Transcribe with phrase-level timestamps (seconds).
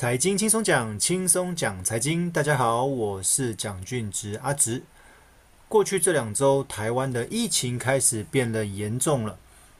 [0.00, 2.30] 财经轻松讲，轻松讲财经。
[2.30, 4.82] 大家好，我是蒋俊植阿植。
[5.68, 9.38] 过去这两周，台湾的疫情开始变得严重了。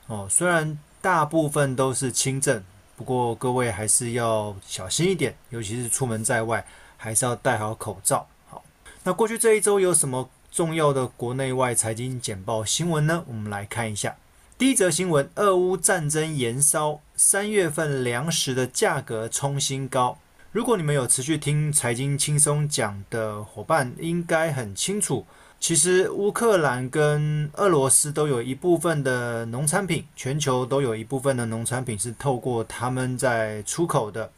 [0.09, 2.63] 哦，虽然大部分都是轻症，
[2.97, 6.67] 不过各位还是要小心一点，尤其是出门在外，
[6.99, 8.29] 还是要戴好口罩。
[8.51, 8.63] 好，
[9.03, 13.25] 那过去这一周有什么重要的国内外财经简报新闻呢？
[13.27, 14.15] 我们来看一下。
[14.61, 20.19] 第一则新闻：俄乌战争延烧，三月份粮食的价格冲新高。
[20.53, 25.25] 如果你们有持续听财经轻松讲的伙伴，应该很清楚，
[25.59, 34.31] 其实乌克兰跟俄罗斯都有一部分的农产品，全球都有一部分的农产品是透过他们在出口的。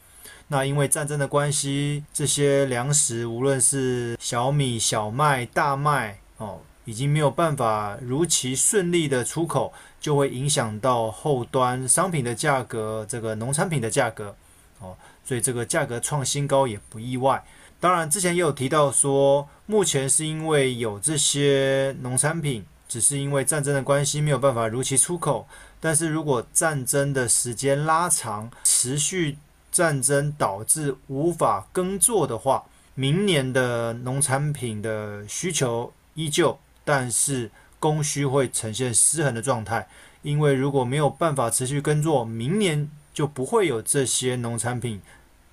[0.47, 6.61] 那因为战争的关系，这些粮食，无论是小米、小麦、大麦，哦。
[6.85, 14.35] 已经没有办法如期顺利的出口，就会影响到后端商品的价格，这个农产品的价格，
[14.79, 17.43] 哦，所以这个价格创新高也不意外。
[17.79, 25.47] 当然，之前也有提到说，目前是因为有这些农产品，只是因为战争的关系没有办法如期出口。
[25.81, 29.37] 但是如果战争的时间拉长，持续
[29.69, 32.63] 战争导致无法耕作的话，
[32.95, 36.57] 明年的农产品的需求依旧。
[36.85, 39.87] 但是供需会呈现失衡的状态，
[40.21, 45.01] 因为如果没有办法持续耕作，明年就不会有这些农产品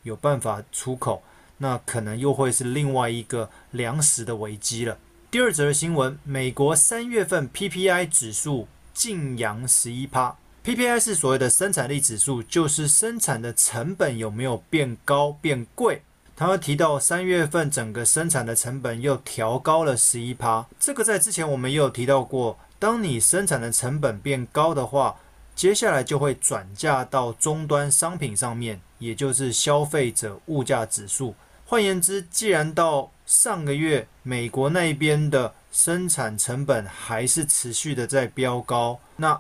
[0.02, 1.22] 有办法出口，
[1.58, 4.96] 那可能又会是另外一个粮食的危机了。
[5.30, 16.02] 第二则新闻，美国三月份 PPI 指数劲扬十一趴，PPI 是所谓的生产力指数，就是生产的成本有没有变高变贵。
[16.40, 22.58] 他们提到三月份整个生产的成本又调高了十一趴，这个在之前我们也有提到过。
[22.78, 25.16] 当你生产的成本变高的话，
[25.54, 31.34] 接下来就会转嫁到终端商品上面，也就是消费者物价指数。
[31.66, 39.38] 换言之，既然到上个月美国那边的生产成本还是持续的在飙高，那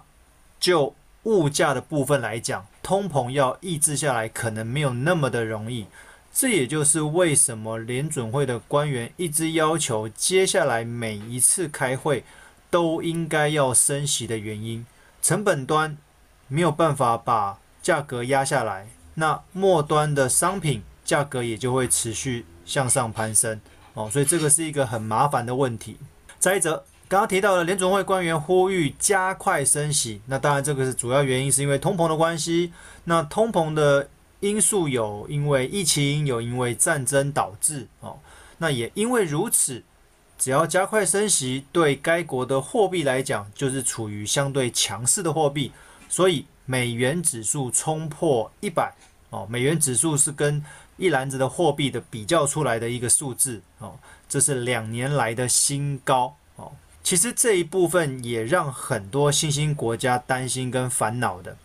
[0.60, 5.86] 就物价的部分来讲，通膨要抑制下来可能没有那么的容易。
[6.32, 12.24] 这也就是为什么联准会的官员一直要求，接下来每一次开会
[12.70, 14.86] 都应该要升息的原因。
[15.20, 15.98] 成本端
[16.46, 23.60] 没有办法把价格压下来，那末端的商品价格也就会持续向上攀升
[23.94, 25.96] 哦，所以这个是一个很麻烦的问题。
[26.38, 32.72] 再一则，刚刚提到了联准会官员呼吁加快升息，那当然这个是主要原因，是因为通膨的关系。
[33.04, 34.08] 那通膨的。
[34.40, 38.18] 因素有因为疫情，有因为战争导致哦，
[38.58, 39.82] 那也因为如此，
[40.38, 45.72] 只要加快升息，对该国的货币来讲，就是处于相对强势的货币，
[46.08, 48.94] 所以美元指数冲破一百
[49.28, 50.64] 哦，美元指数是跟
[50.96, 56.72] 一篮子的货币的比较出来的一个数字哦，这是两年来的新高哦。
[57.02, 61.56] 其实这一部分也让很多新兴国家担心跟烦恼的。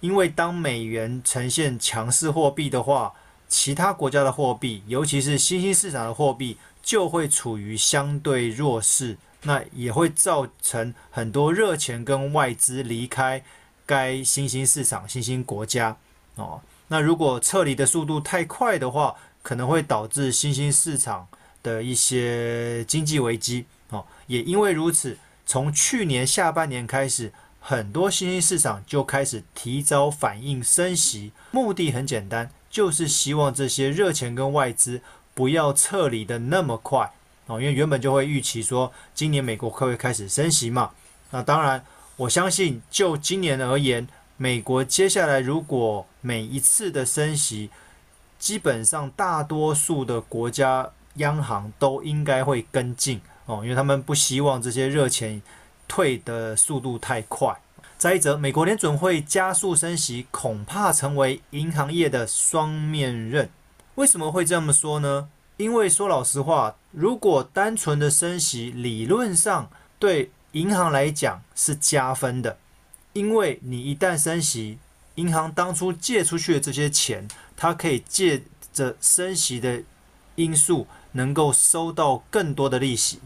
[0.00, 3.12] 因为当美元呈现强势货币的话，
[3.48, 13.42] 其他国家的货币，尤其是新兴市场的货币，就会处于相对弱势，那也会造成很多热钱跟外资离开
[13.84, 15.96] 该新兴市场、新兴国家
[16.36, 16.60] 哦。
[16.86, 21.26] 那如果撤离的速度太快的话，可能会导致新兴市场
[21.62, 24.04] 的一些经济危机哦。
[24.28, 27.32] 也因为如此，从去年下半年开始。
[27.60, 35.02] 很多新兴市场就开始提早反应升息，目的很简单，就是希望这些热钱跟外资
[35.34, 37.12] 不要撤离的那么快
[37.46, 40.92] 哦，因为原本就会预期说今年美国会不会开始升息嘛。
[41.30, 41.84] 那当然，
[42.16, 44.08] 我相信就今年而言，
[44.38, 47.68] 美国接下来如果每一次的升息，
[48.38, 55.42] 基本上大多数的国家央行都应该会跟进哦，因为他们不希望这些热钱。
[55.88, 57.58] 退的速度太快。
[57.96, 63.50] 再一则，美国联准会加速升息，恐怕成为银行业的双面刃。
[63.96, 65.28] 为什么会这么说呢？
[65.56, 69.68] 因为说老实话，如果单纯的升息，理论上
[69.98, 72.56] 对银行来讲是加分的，
[73.12, 74.78] 因为你一旦升息，
[75.16, 77.26] 银行当初借出去的这些钱，
[77.56, 79.82] 它可以借着升息的
[80.36, 83.18] 因素，能够收到更多的利息。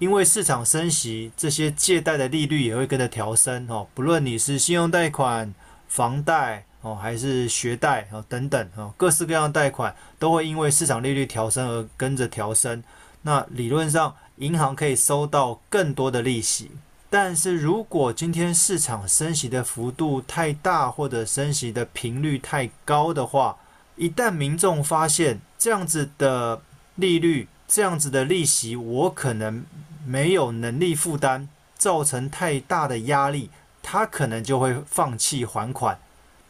[0.00, 3.86] 因为市场升息，这些借贷的利率也会跟着调升哦。
[3.94, 5.54] 不论你是信用贷款、
[5.88, 12.82] 房贷哦，还是学贷哦等等哦，各式各样的贷款都会因为市场利率调升而跟着调升。
[13.20, 16.70] 那理论上，银行可以收到更多的利息。
[17.10, 23.58] 但是如果今天市场升息的幅度太大，或者升息的频率太高的话，
[23.96, 26.62] 一旦民众发现这样子的
[26.94, 29.64] 利率、这样子的利息，我可能
[30.10, 31.46] 没有能力负担，
[31.78, 33.48] 造成太大的压力，
[33.80, 36.00] 他可能就会放弃还款。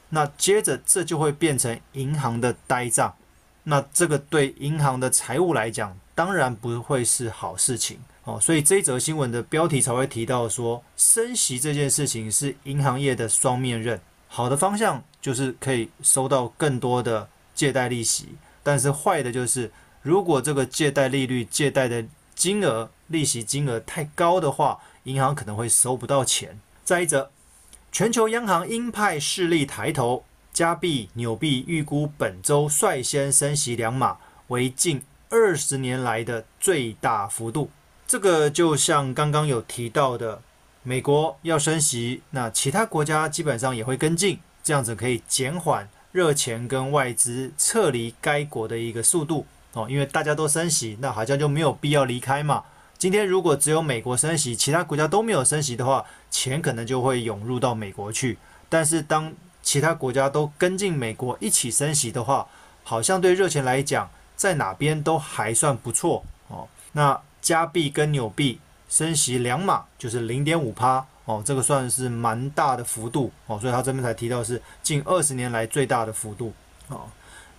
[0.08, 3.14] 那接着这就会变成银行的呆账。
[3.64, 8.40] 那这个对银行的财务来讲，当然不会是好事情哦。
[8.40, 14.00] 所以这一则新闻的标题才会提到说，升息这件事情是银行业的双面刃。
[14.26, 18.30] 好的方向就是可以收到更多的借贷利息，
[18.62, 19.70] 但是坏的就是，
[20.00, 22.02] 如果这个借贷利率、借贷的
[22.34, 26.58] 金额、利息金额太高的话，银行可能会收不到钱。
[26.82, 27.30] 再一则，
[27.92, 30.24] 全球央行鹰派势力抬头。
[30.52, 34.18] 加币、纽币预估本周率先升息两码，
[34.48, 37.70] 为近二十年来的最大幅度。
[38.04, 40.42] 这个就像刚刚有提到的，
[40.82, 49.86] 美国要升息，那其他国家基本上也会跟进，这样子可以减缓热钱跟外资撤离该国的一个速度哦。
[49.88, 52.64] 因为大家都升息，那好像就没有必要离开嘛。
[53.00, 58.36] 今天如果只有美国升息，其他国家都没有升息的话，钱可能就会涌入到美国去。
[58.68, 59.32] 但是当
[59.62, 62.46] 其他国家都跟进美国一起升息的话，
[62.84, 66.68] 好像对热钱来讲，在哪边都还算不错哦。
[66.92, 68.60] 那加币跟纽币
[68.90, 73.58] 升息两码，就是零点五趴哦，这个算是蛮大的幅度哦。
[73.58, 76.52] 所以他这边才提到是近二十年来最大的幅度
[76.88, 77.04] 哦。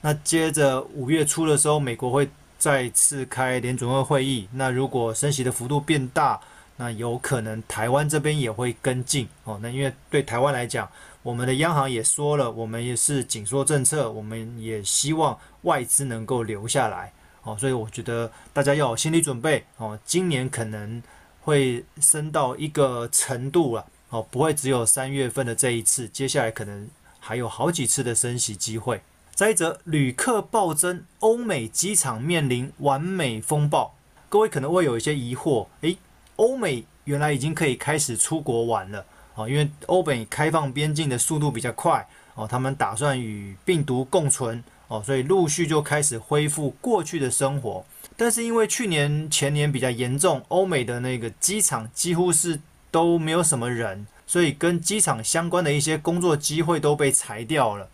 [0.02, 2.30] 那接着五月初的时候，美国会
[2.62, 6.40] 再次开联准会会议，那如果升息的幅度变大，
[6.78, 9.58] 那有可能台湾这边也会跟进哦。
[9.64, 10.88] 那因为对台湾来讲，
[11.24, 17.12] 我们的央行也说了，我们也是紧缩政策，我们也希望外资能够留下来
[17.42, 17.58] 哦。
[17.60, 21.02] 所以我觉得大家要有心理准备哦，今年可能
[21.40, 26.88] 会升到一个程度了哦，不会只有三月份的这一次，接下来可能
[27.20, 29.02] 还有好几次的升息机会。
[29.34, 33.96] 再者，旅客暴增，欧美机场面临完美风暴。
[34.30, 35.98] 各位可能会有一些疑惑，诶，
[36.36, 39.06] 欧美原来已经可以开始出国玩了。
[39.36, 42.06] 啊，因为欧美开放边境的速度比较快
[42.36, 47.84] 哦，他们打算与病毒共存哦，所以陆续就开始恢复过去的生活。
[48.18, 52.60] 但是因为去年前年比较严重，欧美的那个机场几乎是
[52.92, 57.90] 都没有什么人，所以跟机场相关的一些工作机会都被裁掉了。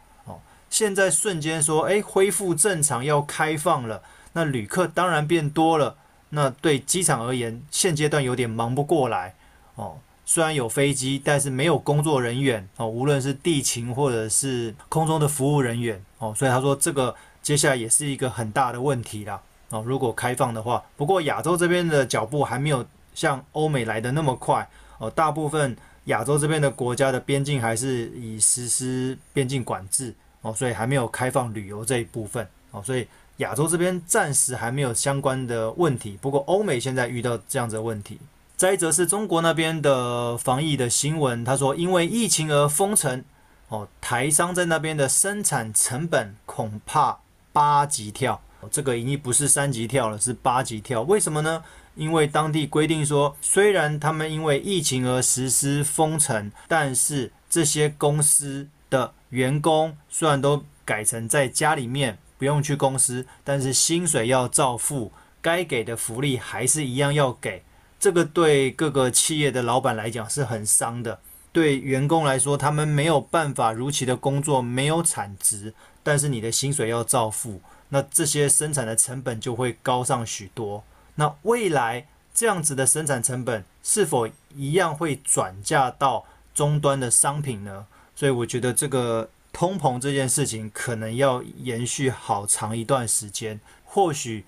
[0.70, 4.02] 现在瞬间说，哎，恢复正常要开放了，
[4.34, 5.96] 那旅客当然变多了，
[6.30, 9.36] 那对机场而言，现阶段有点忙不过来
[9.76, 9.98] 哦。
[10.30, 19.82] 虽然有飞机，但是没有工作人员哦，无论是地勤或者是空中的服务人员哦，所以他说这个接下来也是一个很大的问题啦哦。
[19.88, 25.74] 如果开放的话，不过亚洲这边的脚步还没有像欧美来的那么快哦，大部分
[26.06, 33.08] 亚洲这边的国家的边境还是以实施边境管制哦，所以还没有开放旅游这一部分哦，所以
[33.38, 36.18] 亚洲这边暂时还没有相关的问题。
[36.22, 38.20] 不过欧美现在遇到这样子的问题。
[38.56, 43.24] 再一则是中国那边的防疫的新闻，他说因为疫情而封城，
[43.70, 47.20] 哦，台商在那边的生产成本恐怕
[47.54, 48.42] 八级跳，
[48.72, 51.04] 这个已经不是三级跳了，是八级跳。
[51.04, 51.64] 为什么呢？
[51.94, 67.64] 因为当地规定说，虽然他们因为疫情而实施封城，但是这些公司的员工虽然都改成在家里面不用去公司，但是薪水要照付，该给的福利还是一样要给。
[68.00, 71.20] 这个对各个企业的老板来讲是很伤的，
[71.52, 80.84] 对员工来说，他们没有办法如期的工作，没有产值，但是你的薪水要照付，那这些生产的成本就会高上许多。
[81.16, 87.88] 那未来这样子的生产成本是否一样会转嫁到终端的商品呢？
[88.18, 94.44] 所以我觉得这个通膨这件事情可能要延续好长一段时间，或许。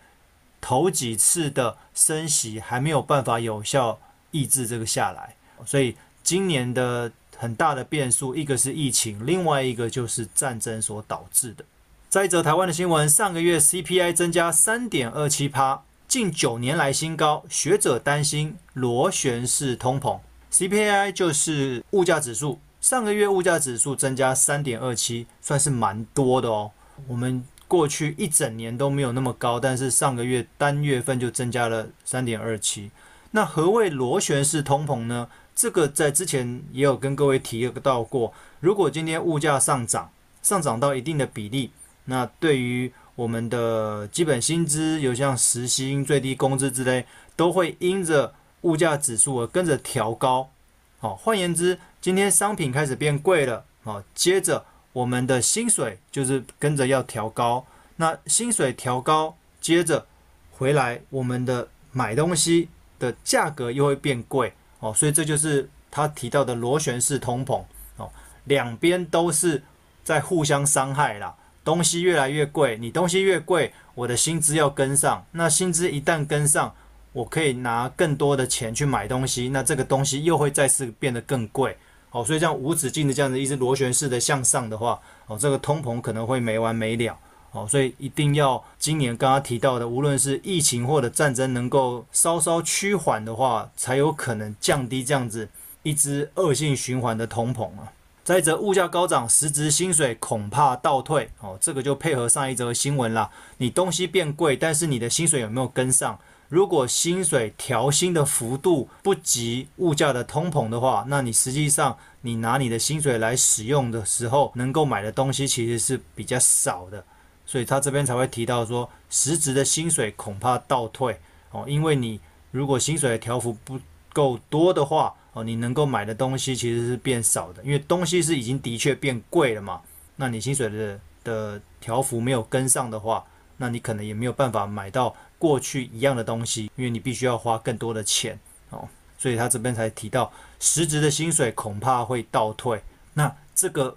[0.62, 3.98] 头几次的升息还没有办法有效
[4.32, 5.34] 抑制这个下来，
[5.66, 11.64] 所以今年的很大的变数，一个是疫情，另外一个就是战争所导致的。
[12.10, 20.20] 再一则台湾的新闻，上个月 CPI 增加三点二七趴，近九年来新高，学者担心螺旋式通膨。
[20.52, 26.72] CPI 就是物价指数，上个月物价指数增加三点二七，算是蛮多的哦。
[27.08, 27.44] 我们。
[27.70, 32.90] 过去一整年都没有那么高，但是上个月单月份就增加了三点二七。
[33.30, 35.30] 那何谓螺旋式通膨呢？
[35.56, 38.34] 这个在之前也有跟各位提到过。
[38.60, 40.10] 如果今天物价上涨，
[40.42, 41.70] 上涨到一定的比例，
[42.06, 47.06] 那对于我们的基本薪资，有像时薪、最低工资之类，
[47.36, 50.50] 都会因着物价指数而跟着调高。
[50.98, 57.66] 好，换言之，今天商品开始变贵了，哦，接着我们的薪水就是跟着要调高。
[57.98, 60.06] 那薪水调高，接着
[60.52, 64.94] 回来，我们的买东西的价格又会变贵哦。
[64.94, 67.62] 所以这就是他提到的螺旋式通膨
[67.98, 68.10] 哦，
[68.46, 69.62] 两边都是
[70.02, 71.36] 在互相伤害啦。
[71.66, 75.26] 东西越来越贵，你东西越贵，我的薪资要跟上。
[75.34, 76.74] 那薪资一旦跟上，
[77.12, 81.78] 我可以拿更多的钱去买东西，那这个东西又会再次变得更贵。
[82.12, 87.18] 哦，所以这样无止境的这样子一直螺旋式的向上的话，哦，这个通膨可能会没完没了。
[87.52, 95.50] 哦，所以一定要今年刚刚提到的，无论是疫情或者战争能够稍稍趋缓的话，才有可能降低这样子
[95.82, 97.92] 一直恶性循环的通膨啊。
[98.24, 101.32] 再者，物价高涨，实质薪水恐怕倒退。
[101.40, 103.32] 哦，这个就配合上一则新闻啦。
[103.58, 106.20] 你东西变贵，但是你的薪水有没有跟上？
[106.50, 117.06] 如果薪水调薪的幅度不及物价的通膨的话，那你实际上你拿你的薪水来使用的时候，能够买的东西其实是比较少的。
[117.46, 121.20] 所以他这边才会提到说，实质的薪水恐怕倒退。
[121.52, 122.20] 哦，因为你
[122.52, 123.80] 如果薪水的调幅不
[124.12, 129.82] 够多的话，哦，你能够买的东西其实是变少的，因为东西是已经的确变贵了嘛。
[130.16, 133.24] 那你薪水的的调幅没有跟上的话，
[133.60, 138.40] 那你可能也没有办法买到过去一样的东西，因为你必须要花更多的钱
[138.72, 138.90] 哦。
[139.20, 142.82] 所以他这边才提到，实质的薪水恐怕会倒退。
[143.14, 143.96] 那这个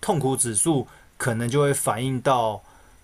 [0.00, 2.60] 痛苦指数可能就会反映到。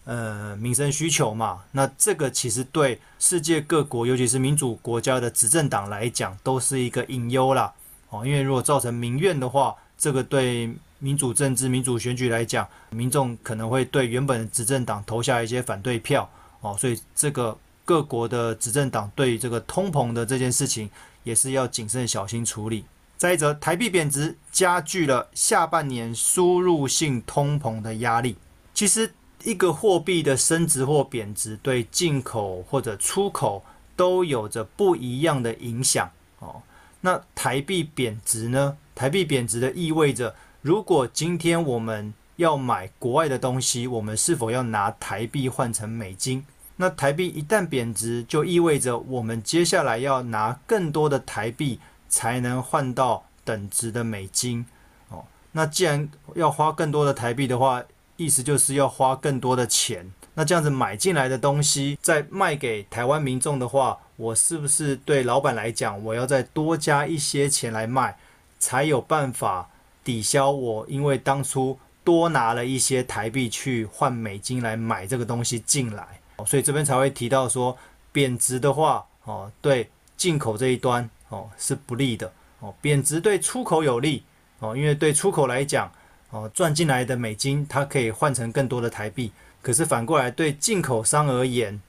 [0.06, 7.72] 呃，民生需求嘛，那这个其实对世界各国，尤其是民主国家的执政党来讲，都是一个隐忧啦。
[8.08, 16.30] 哦，因为如果造成民怨的话，这个对民主政治、民主选举来讲，民众可能会对原本的执政党投下一些反对票。
[16.60, 20.88] 哦，所以这个各国的执政党对于这个通膨的这件事情，
[21.24, 22.84] 也是要谨慎小心处理。
[23.16, 28.36] 再者，台币贬值加剧了下半年输入性通膨的压力。
[28.72, 29.12] 其实。
[29.42, 33.64] 一个货币的升值或贬值，对进口或者出口
[33.96, 36.60] 都有着不一样的影响哦。
[37.00, 38.76] 那台币贬值呢？
[38.94, 46.44] 台币贬值的意味着，如果今天我们要买国外的东西，我们是否要拿台币换成美金？
[46.76, 54.66] 那台币一旦贬值，就意味着我们接下来要拿更多的台币才能换到等值的美金
[55.08, 55.24] 哦。
[55.52, 57.82] 那既然要花更多的台币的话，
[58.18, 68.18] 意思就是要花更多的钱，那这样子买进来的东西再卖给台湾民众的话，我是不是对老板来讲，我要再多加一些钱来卖，
[68.58, 69.69] 才有办法
[70.04, 77.76] 抵消我因为当初多拿了一些台币去换美金来买这个东西进来，所以这边才会提到说，
[78.12, 84.22] 贬值的话，哦，对进口这一端哦是不利的，哦，贬值对出口有利，
[84.58, 85.90] 哦，因为对出口来讲。
[86.32, 89.32] 哦，赚进来的美金，它可以换成更多的台币。
[89.60, 91.82] 可是反过来，对进口商而言，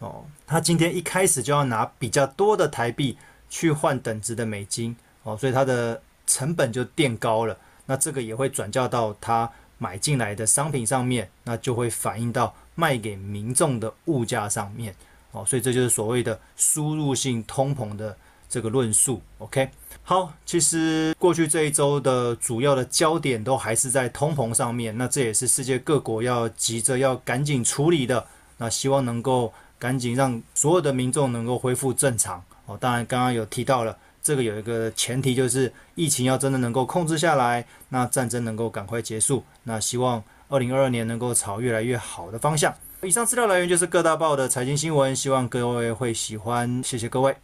[0.00, 3.16] 哦，他今天一开始就要拿比较多的台币
[3.48, 7.56] 去换等值的美金，哦，所以他的成本就垫高了。
[7.86, 14.94] 那这个也会转嫁到他买进来的商品上面，那就会反映到卖给民众的物价上面。
[15.32, 18.16] 哦，所以这就是所谓的输入性通膨的
[18.48, 19.20] 这个论述。
[19.38, 19.68] OK。
[20.06, 28.26] 好，其实过去这一周的主要的焦点都还是在通膨上面，那这也是世界各国要急着要赶紧处理的。
[28.58, 32.44] 那希望能够赶紧让所有的民众能够恢复正常。
[32.66, 39.44] 哦，当然刚刚有提到了，这个有一个前提就是疫情要真的能够控制下来，那战争能够赶快结束。
[39.64, 42.74] 那希望二零二二年能够朝越来越好的方向。
[43.02, 47.36] 以上资料来源就是各大报的财经新闻，希望各位会喜欢，谢谢各位。